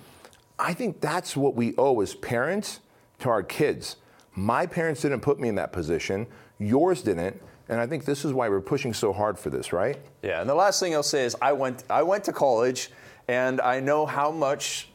I 0.57 0.73
think 0.73 1.01
that's 1.01 1.35
what 1.35 1.55
we 1.55 1.75
owe 1.77 1.99
as 2.01 2.15
parents 2.15 2.79
to 3.19 3.29
our 3.29 3.43
kids. 3.43 3.97
My 4.35 4.65
parents 4.65 5.01
didn't 5.01 5.21
put 5.21 5.39
me 5.39 5.49
in 5.49 5.55
that 5.55 5.71
position, 5.71 6.27
yours 6.57 7.01
didn't. 7.01 7.39
And 7.69 7.79
I 7.79 7.87
think 7.87 8.05
this 8.05 8.25
is 8.25 8.33
why 8.33 8.49
we're 8.49 8.61
pushing 8.61 8.93
so 8.93 9.13
hard 9.13 9.39
for 9.39 9.49
this, 9.49 9.71
right? 9.71 9.97
Yeah, 10.21 10.41
and 10.41 10.49
the 10.49 10.55
last 10.55 10.79
thing 10.79 10.93
I'll 10.93 11.01
say 11.01 11.23
is 11.23 11.35
I 11.41 11.53
went 11.53 11.83
I 11.89 12.03
went 12.03 12.25
to 12.25 12.33
college 12.33 12.91
and 13.27 13.61
I 13.61 13.79
know 13.79 14.05
how 14.05 14.31
much 14.31 14.89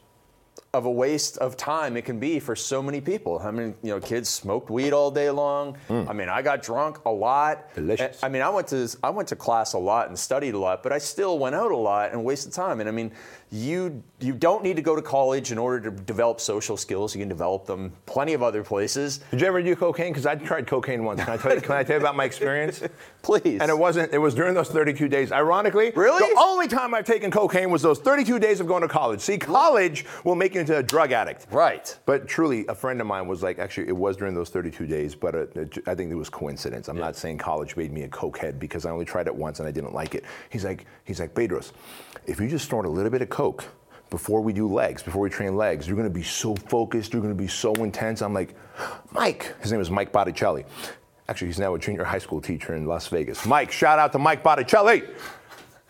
of 0.71 0.85
a 0.85 0.91
waste 0.91 1.37
of 1.39 1.57
time 1.57 1.97
it 1.97 2.05
can 2.05 2.19
be 2.19 2.39
for 2.39 2.55
so 2.55 2.81
many 2.81 3.01
people. 3.01 3.39
I 3.39 3.49
mean, 3.49 3.73
you 3.81 3.89
know, 3.89 3.99
kids 3.99 4.29
smoked 4.29 4.69
weed 4.69 4.93
all 4.93 5.09
day 5.09 5.31
long. 5.31 5.75
Mm. 5.89 6.07
I 6.07 6.13
mean, 6.13 6.29
I 6.29 6.43
got 6.43 6.61
drunk 6.61 6.99
a 7.05 7.11
lot. 7.11 7.73
Delicious. 7.73 8.23
I 8.23 8.29
mean, 8.29 8.43
I 8.43 8.49
went 8.49 8.67
to 8.67 8.87
I 9.03 9.09
went 9.09 9.27
to 9.29 9.35
class 9.35 9.73
a 9.73 9.79
lot 9.79 10.09
and 10.09 10.19
studied 10.19 10.53
a 10.53 10.59
lot, 10.59 10.83
but 10.83 10.91
I 10.91 10.99
still 10.99 11.39
went 11.39 11.55
out 11.55 11.71
a 11.71 11.75
lot 11.75 12.11
and 12.11 12.23
wasted 12.23 12.53
time. 12.53 12.79
And 12.81 12.87
I 12.87 12.91
mean, 12.91 13.11
you 13.51 14.03
you 14.19 14.33
don't 14.33 14.63
need 14.63 14.75
to 14.75 14.83
go 14.83 14.95
to 14.95 15.01
college 15.01 15.51
in 15.51 15.57
order 15.57 15.89
to 15.89 16.03
develop 16.03 16.39
social 16.39 16.77
skills. 16.77 17.15
You 17.15 17.21
can 17.21 17.29
develop 17.29 17.65
them 17.65 17.91
plenty 18.05 18.33
of 18.33 18.43
other 18.43 18.63
places. 18.63 19.21
Did 19.31 19.41
you 19.41 19.47
ever 19.47 19.63
do 19.63 19.75
cocaine? 19.75 20.11
Because 20.11 20.27
I 20.27 20.35
tried 20.35 20.67
cocaine 20.67 21.03
once. 21.03 21.23
Can 21.23 21.33
I 21.33 21.37
tell 21.37 21.55
you? 21.55 21.61
Can 21.61 21.71
I 21.71 21.83
tell 21.83 21.95
you 21.95 22.01
about 22.01 22.15
my 22.15 22.25
experience? 22.25 22.83
Please. 23.23 23.59
And 23.59 23.71
it 23.71 23.77
wasn't. 23.77 24.13
It 24.13 24.19
was 24.19 24.35
during 24.35 24.53
those 24.53 24.69
32 24.69 25.07
days. 25.07 25.31
Ironically, 25.31 25.91
Really? 25.95 26.19
the 26.31 26.39
only 26.39 26.67
time 26.67 26.93
I've 26.93 27.05
taken 27.05 27.31
cocaine 27.31 27.71
was 27.71 27.81
those 27.81 27.97
32 27.99 28.37
days 28.37 28.59
of 28.59 28.67
going 28.67 28.83
to 28.83 28.87
college. 28.87 29.21
See, 29.21 29.39
college 29.39 30.05
will 30.23 30.35
make 30.35 30.53
you 30.53 30.58
into 30.59 30.77
a 30.77 30.83
drug 30.83 31.11
addict. 31.11 31.47
Right. 31.51 31.97
But 32.05 32.27
truly, 32.27 32.65
a 32.67 32.75
friend 32.75 33.01
of 33.01 33.07
mine 33.07 33.27
was 33.27 33.41
like, 33.41 33.59
actually, 33.59 33.87
it 33.87 33.95
was 33.95 34.17
during 34.17 34.33
those 34.35 34.49
32 34.49 34.85
days, 34.85 35.15
but 35.15 35.35
uh, 35.35 35.39
it, 35.39 35.55
it, 35.55 35.87
I 35.87 35.95
think 35.95 36.11
it 36.11 36.15
was 36.15 36.29
coincidence. 36.29 36.87
I'm 36.87 36.97
not 36.97 37.15
saying 37.15 37.37
college 37.37 37.75
made 37.75 37.91
me 37.91 38.03
a 38.03 38.09
cokehead 38.09 38.59
because 38.59 38.85
I 38.85 38.91
only 38.91 39.05
tried 39.05 39.27
it 39.27 39.35
once 39.35 39.59
and 39.59 39.67
I 39.67 39.71
didn't 39.71 39.93
like 39.93 40.15
it. 40.15 40.23
He's 40.49 40.65
like, 40.65 40.85
he's 41.05 41.19
like, 41.19 41.33
Bedros, 41.33 41.71
if 42.27 42.39
you 42.39 42.47
just 42.47 42.67
snort 42.67 42.85
a 42.85 42.89
little 42.89 43.11
bit 43.11 43.21
of 43.21 43.29
coke 43.29 43.65
before 44.09 44.41
we 44.41 44.53
do 44.53 44.67
legs, 44.67 45.03
before 45.03 45.21
we 45.21 45.29
train 45.29 45.55
legs, 45.55 45.87
you're 45.87 45.97
gonna 45.97 46.09
be 46.09 46.23
so 46.23 46.55
focused, 46.55 47.13
you're 47.13 47.21
gonna 47.21 47.33
be 47.33 47.47
so 47.47 47.73
intense. 47.75 48.21
I'm 48.21 48.33
like, 48.33 48.55
Mike. 49.11 49.55
His 49.61 49.71
name 49.71 49.81
is 49.81 49.89
Mike 49.89 50.11
Botticelli. 50.11 50.65
Actually, 51.27 51.47
he's 51.47 51.59
now 51.59 51.75
a 51.75 51.79
junior 51.79 52.03
high 52.03 52.17
school 52.17 52.41
teacher 52.41 52.75
in 52.75 52.85
Las 52.85 53.07
Vegas. 53.07 53.45
Mike, 53.45 53.71
shout 53.71 53.99
out 53.99 54.11
to 54.11 54.19
Mike 54.19 54.41
Botticelli 54.41 55.03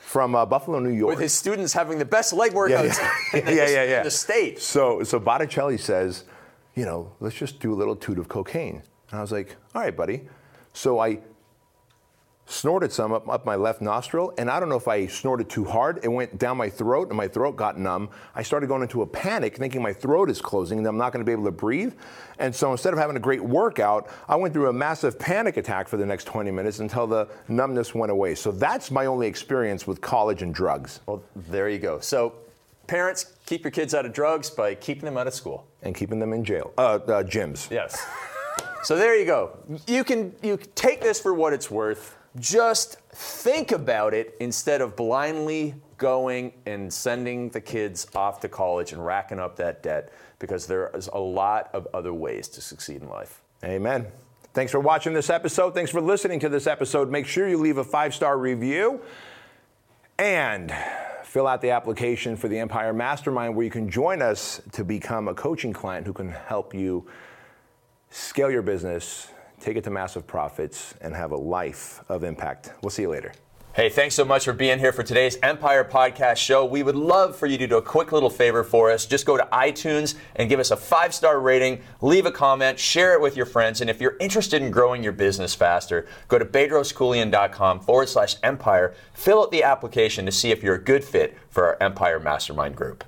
from 0.09 0.33
uh, 0.33 0.43
Buffalo, 0.43 0.79
New 0.79 0.89
York. 0.89 1.11
With 1.11 1.19
his 1.19 1.33
students 1.33 1.71
having 1.71 1.99
the 1.99 2.05
best 2.05 2.33
leg 2.33 2.53
workouts 2.53 2.97
yeah, 2.97 3.39
in 3.39 3.45
the, 3.45 3.53
yeah, 3.53 3.67
yeah, 3.67 3.83
yeah. 3.83 3.97
in 3.99 4.03
the 4.03 4.11
state. 4.11 4.59
So, 4.59 5.03
so 5.03 5.19
Botticelli 5.19 5.77
says, 5.77 6.23
you 6.73 6.85
know, 6.85 7.11
let's 7.19 7.35
just 7.35 7.59
do 7.59 7.71
a 7.71 7.77
little 7.77 7.95
toot 7.95 8.17
of 8.17 8.27
cocaine. 8.27 8.81
And 9.11 9.19
I 9.19 9.21
was 9.21 9.31
like, 9.31 9.55
all 9.75 9.83
right, 9.83 9.95
buddy. 9.95 10.27
So 10.73 10.99
I 10.99 11.19
snorted 12.49 12.91
some 12.91 13.13
up, 13.13 13.29
up 13.29 13.45
my 13.45 13.55
left 13.55 13.81
nostril, 13.81 14.33
and 14.37 14.49
I 14.49 14.59
don't 14.59 14.69
know 14.69 14.75
if 14.75 14.87
I 14.87 15.05
snorted 15.05 15.49
too 15.49 15.63
hard. 15.63 15.99
It 16.03 16.09
went 16.09 16.37
down 16.37 16.57
my 16.57 16.69
throat, 16.69 17.09
and 17.09 17.15
my 17.15 17.27
throat 17.27 17.55
got 17.55 17.77
numb. 17.77 18.09
I 18.35 18.43
started 18.43 18.67
going 18.67 18.81
into 18.81 19.03
a 19.03 19.07
panic, 19.07 19.57
thinking 19.57 19.81
my 19.81 19.93
throat 19.93 20.29
is 20.29 20.41
closing 20.41 20.79
and 20.79 20.87
I'm 20.87 20.97
not 20.97 21.13
going 21.13 21.23
to 21.23 21.29
be 21.29 21.31
able 21.31 21.45
to 21.45 21.51
breathe. 21.51 21.93
And 22.39 22.53
so 22.53 22.71
instead 22.71 22.93
of 22.93 22.99
having 22.99 23.15
a 23.15 23.19
great 23.19 23.43
workout, 23.43 24.09
I 24.27 24.35
went 24.35 24.53
through 24.53 24.69
a 24.69 24.73
massive 24.73 25.19
panic 25.19 25.57
attack 25.57 25.87
for 25.87 25.97
the 25.97 26.05
next 26.05 26.25
20 26.25 26.51
minutes 26.51 26.79
until 26.79 27.05
the 27.05 27.27
numbness 27.47 27.93
went 27.93 28.11
away. 28.11 28.35
So 28.35 28.51
that's 28.51 28.91
my 28.91 29.05
only 29.05 29.27
experience 29.27 29.85
with 29.85 30.01
college 30.01 30.41
and 30.41 30.53
drugs. 30.53 31.01
Well, 31.05 31.23
there 31.35 31.69
you 31.69 31.79
go. 31.79 31.99
So, 31.99 32.33
parents, 32.87 33.33
keep 33.45 33.63
your 33.63 33.71
kids 33.71 33.93
out 33.93 34.05
of 34.05 34.13
drugs 34.13 34.49
by 34.49 34.75
keeping 34.75 35.05
them 35.05 35.17
out 35.17 35.27
of 35.27 35.33
school. 35.33 35.67
And 35.83 35.93
keeping 35.93 36.19
them 36.19 36.33
in 36.33 36.43
jail, 36.43 36.73
uh, 36.77 36.81
uh, 36.81 37.23
gyms. 37.23 37.69
Yes. 37.69 38.05
so 38.83 38.97
there 38.97 39.17
you 39.17 39.25
go. 39.25 39.57
You 39.87 40.03
can 40.03 40.33
you 40.41 40.57
take 40.75 41.01
this 41.01 41.21
for 41.21 41.33
what 41.33 41.53
it's 41.53 41.69
worth. 41.69 42.15
Just 42.37 42.99
think 43.09 43.71
about 43.71 44.13
it 44.13 44.35
instead 44.39 44.81
of 44.81 44.95
blindly 44.95 45.75
going 45.97 46.53
and 46.65 46.91
sending 46.91 47.49
the 47.49 47.61
kids 47.61 48.07
off 48.15 48.39
to 48.41 48.49
college 48.49 48.93
and 48.93 49.05
racking 49.05 49.39
up 49.39 49.55
that 49.57 49.83
debt 49.83 50.11
because 50.39 50.67
there 50.67 50.89
is 50.95 51.07
a 51.13 51.19
lot 51.19 51.69
of 51.73 51.87
other 51.93 52.13
ways 52.13 52.47
to 52.47 52.61
succeed 52.61 53.01
in 53.01 53.09
life. 53.09 53.41
Amen. 53.63 54.07
Thanks 54.53 54.71
for 54.71 54.79
watching 54.79 55.13
this 55.13 55.29
episode. 55.29 55.73
Thanks 55.73 55.91
for 55.91 56.01
listening 56.01 56.39
to 56.39 56.49
this 56.49 56.65
episode. 56.65 57.11
Make 57.11 57.27
sure 57.27 57.47
you 57.47 57.57
leave 57.57 57.77
a 57.77 57.83
five 57.83 58.15
star 58.15 58.37
review 58.37 59.01
and 60.17 60.73
fill 61.23 61.45
out 61.45 61.61
the 61.61 61.69
application 61.69 62.35
for 62.35 62.47
the 62.47 62.57
Empire 62.57 62.91
Mastermind 62.93 63.55
where 63.55 63.63
you 63.63 63.71
can 63.71 63.89
join 63.89 64.21
us 64.21 64.61
to 64.71 64.83
become 64.83 65.27
a 65.27 65.33
coaching 65.33 65.73
client 65.73 66.07
who 66.07 66.13
can 66.13 66.29
help 66.29 66.73
you 66.73 67.05
scale 68.09 68.49
your 68.49 68.63
business, 68.63 69.29
take 69.59 69.77
it 69.77 69.83
to 69.85 69.89
massive 69.89 70.25
profits, 70.25 70.93
and 71.01 71.15
have 71.15 71.31
a 71.31 71.37
life 71.37 72.03
of 72.09 72.23
impact. 72.23 72.73
We'll 72.81 72.89
see 72.89 73.03
you 73.03 73.09
later. 73.09 73.33
Hey, 73.79 73.87
thanks 73.87 74.15
so 74.15 74.25
much 74.25 74.45
for 74.45 74.51
being 74.51 74.79
here 74.79 74.91
for 74.91 75.03
today's 75.03 75.37
Empire 75.43 75.85
Podcast 75.85 76.37
Show. 76.37 76.65
We 76.65 76.81
would 76.81 76.95
love 76.95 77.35
for 77.35 77.45
you 77.45 77.57
to 77.59 77.67
do 77.67 77.77
a 77.77 77.81
quick 77.81 78.11
little 78.11 78.29
favor 78.29 78.63
for 78.63 78.89
us. 78.91 79.05
Just 79.05 79.27
go 79.27 79.37
to 79.37 79.47
iTunes 79.53 80.15
and 80.35 80.49
give 80.49 80.59
us 80.59 80.71
a 80.71 80.75
five 80.75 81.13
star 81.13 81.39
rating, 81.39 81.81
leave 82.01 82.25
a 82.25 82.31
comment, 82.31 82.79
share 82.79 83.13
it 83.13 83.21
with 83.21 83.37
your 83.37 83.45
friends. 83.45 83.79
And 83.79 83.89
if 83.89 84.01
you're 84.01 84.17
interested 84.19 84.61
in 84.63 84.71
growing 84.71 85.03
your 85.03 85.13
business 85.13 85.53
faster, 85.53 86.07
go 86.27 86.39
to 86.39 86.45
bedroskeuilian.com 86.45 87.79
forward 87.81 88.09
slash 88.09 88.35
empire, 88.41 88.95
fill 89.13 89.43
out 89.43 89.51
the 89.51 89.63
application 89.63 90.25
to 90.25 90.31
see 90.31 90.51
if 90.51 90.63
you're 90.63 90.75
a 90.75 90.83
good 90.83 91.03
fit 91.03 91.37
for 91.49 91.65
our 91.65 91.77
Empire 91.79 92.19
Mastermind 92.19 92.75
group. 92.75 93.03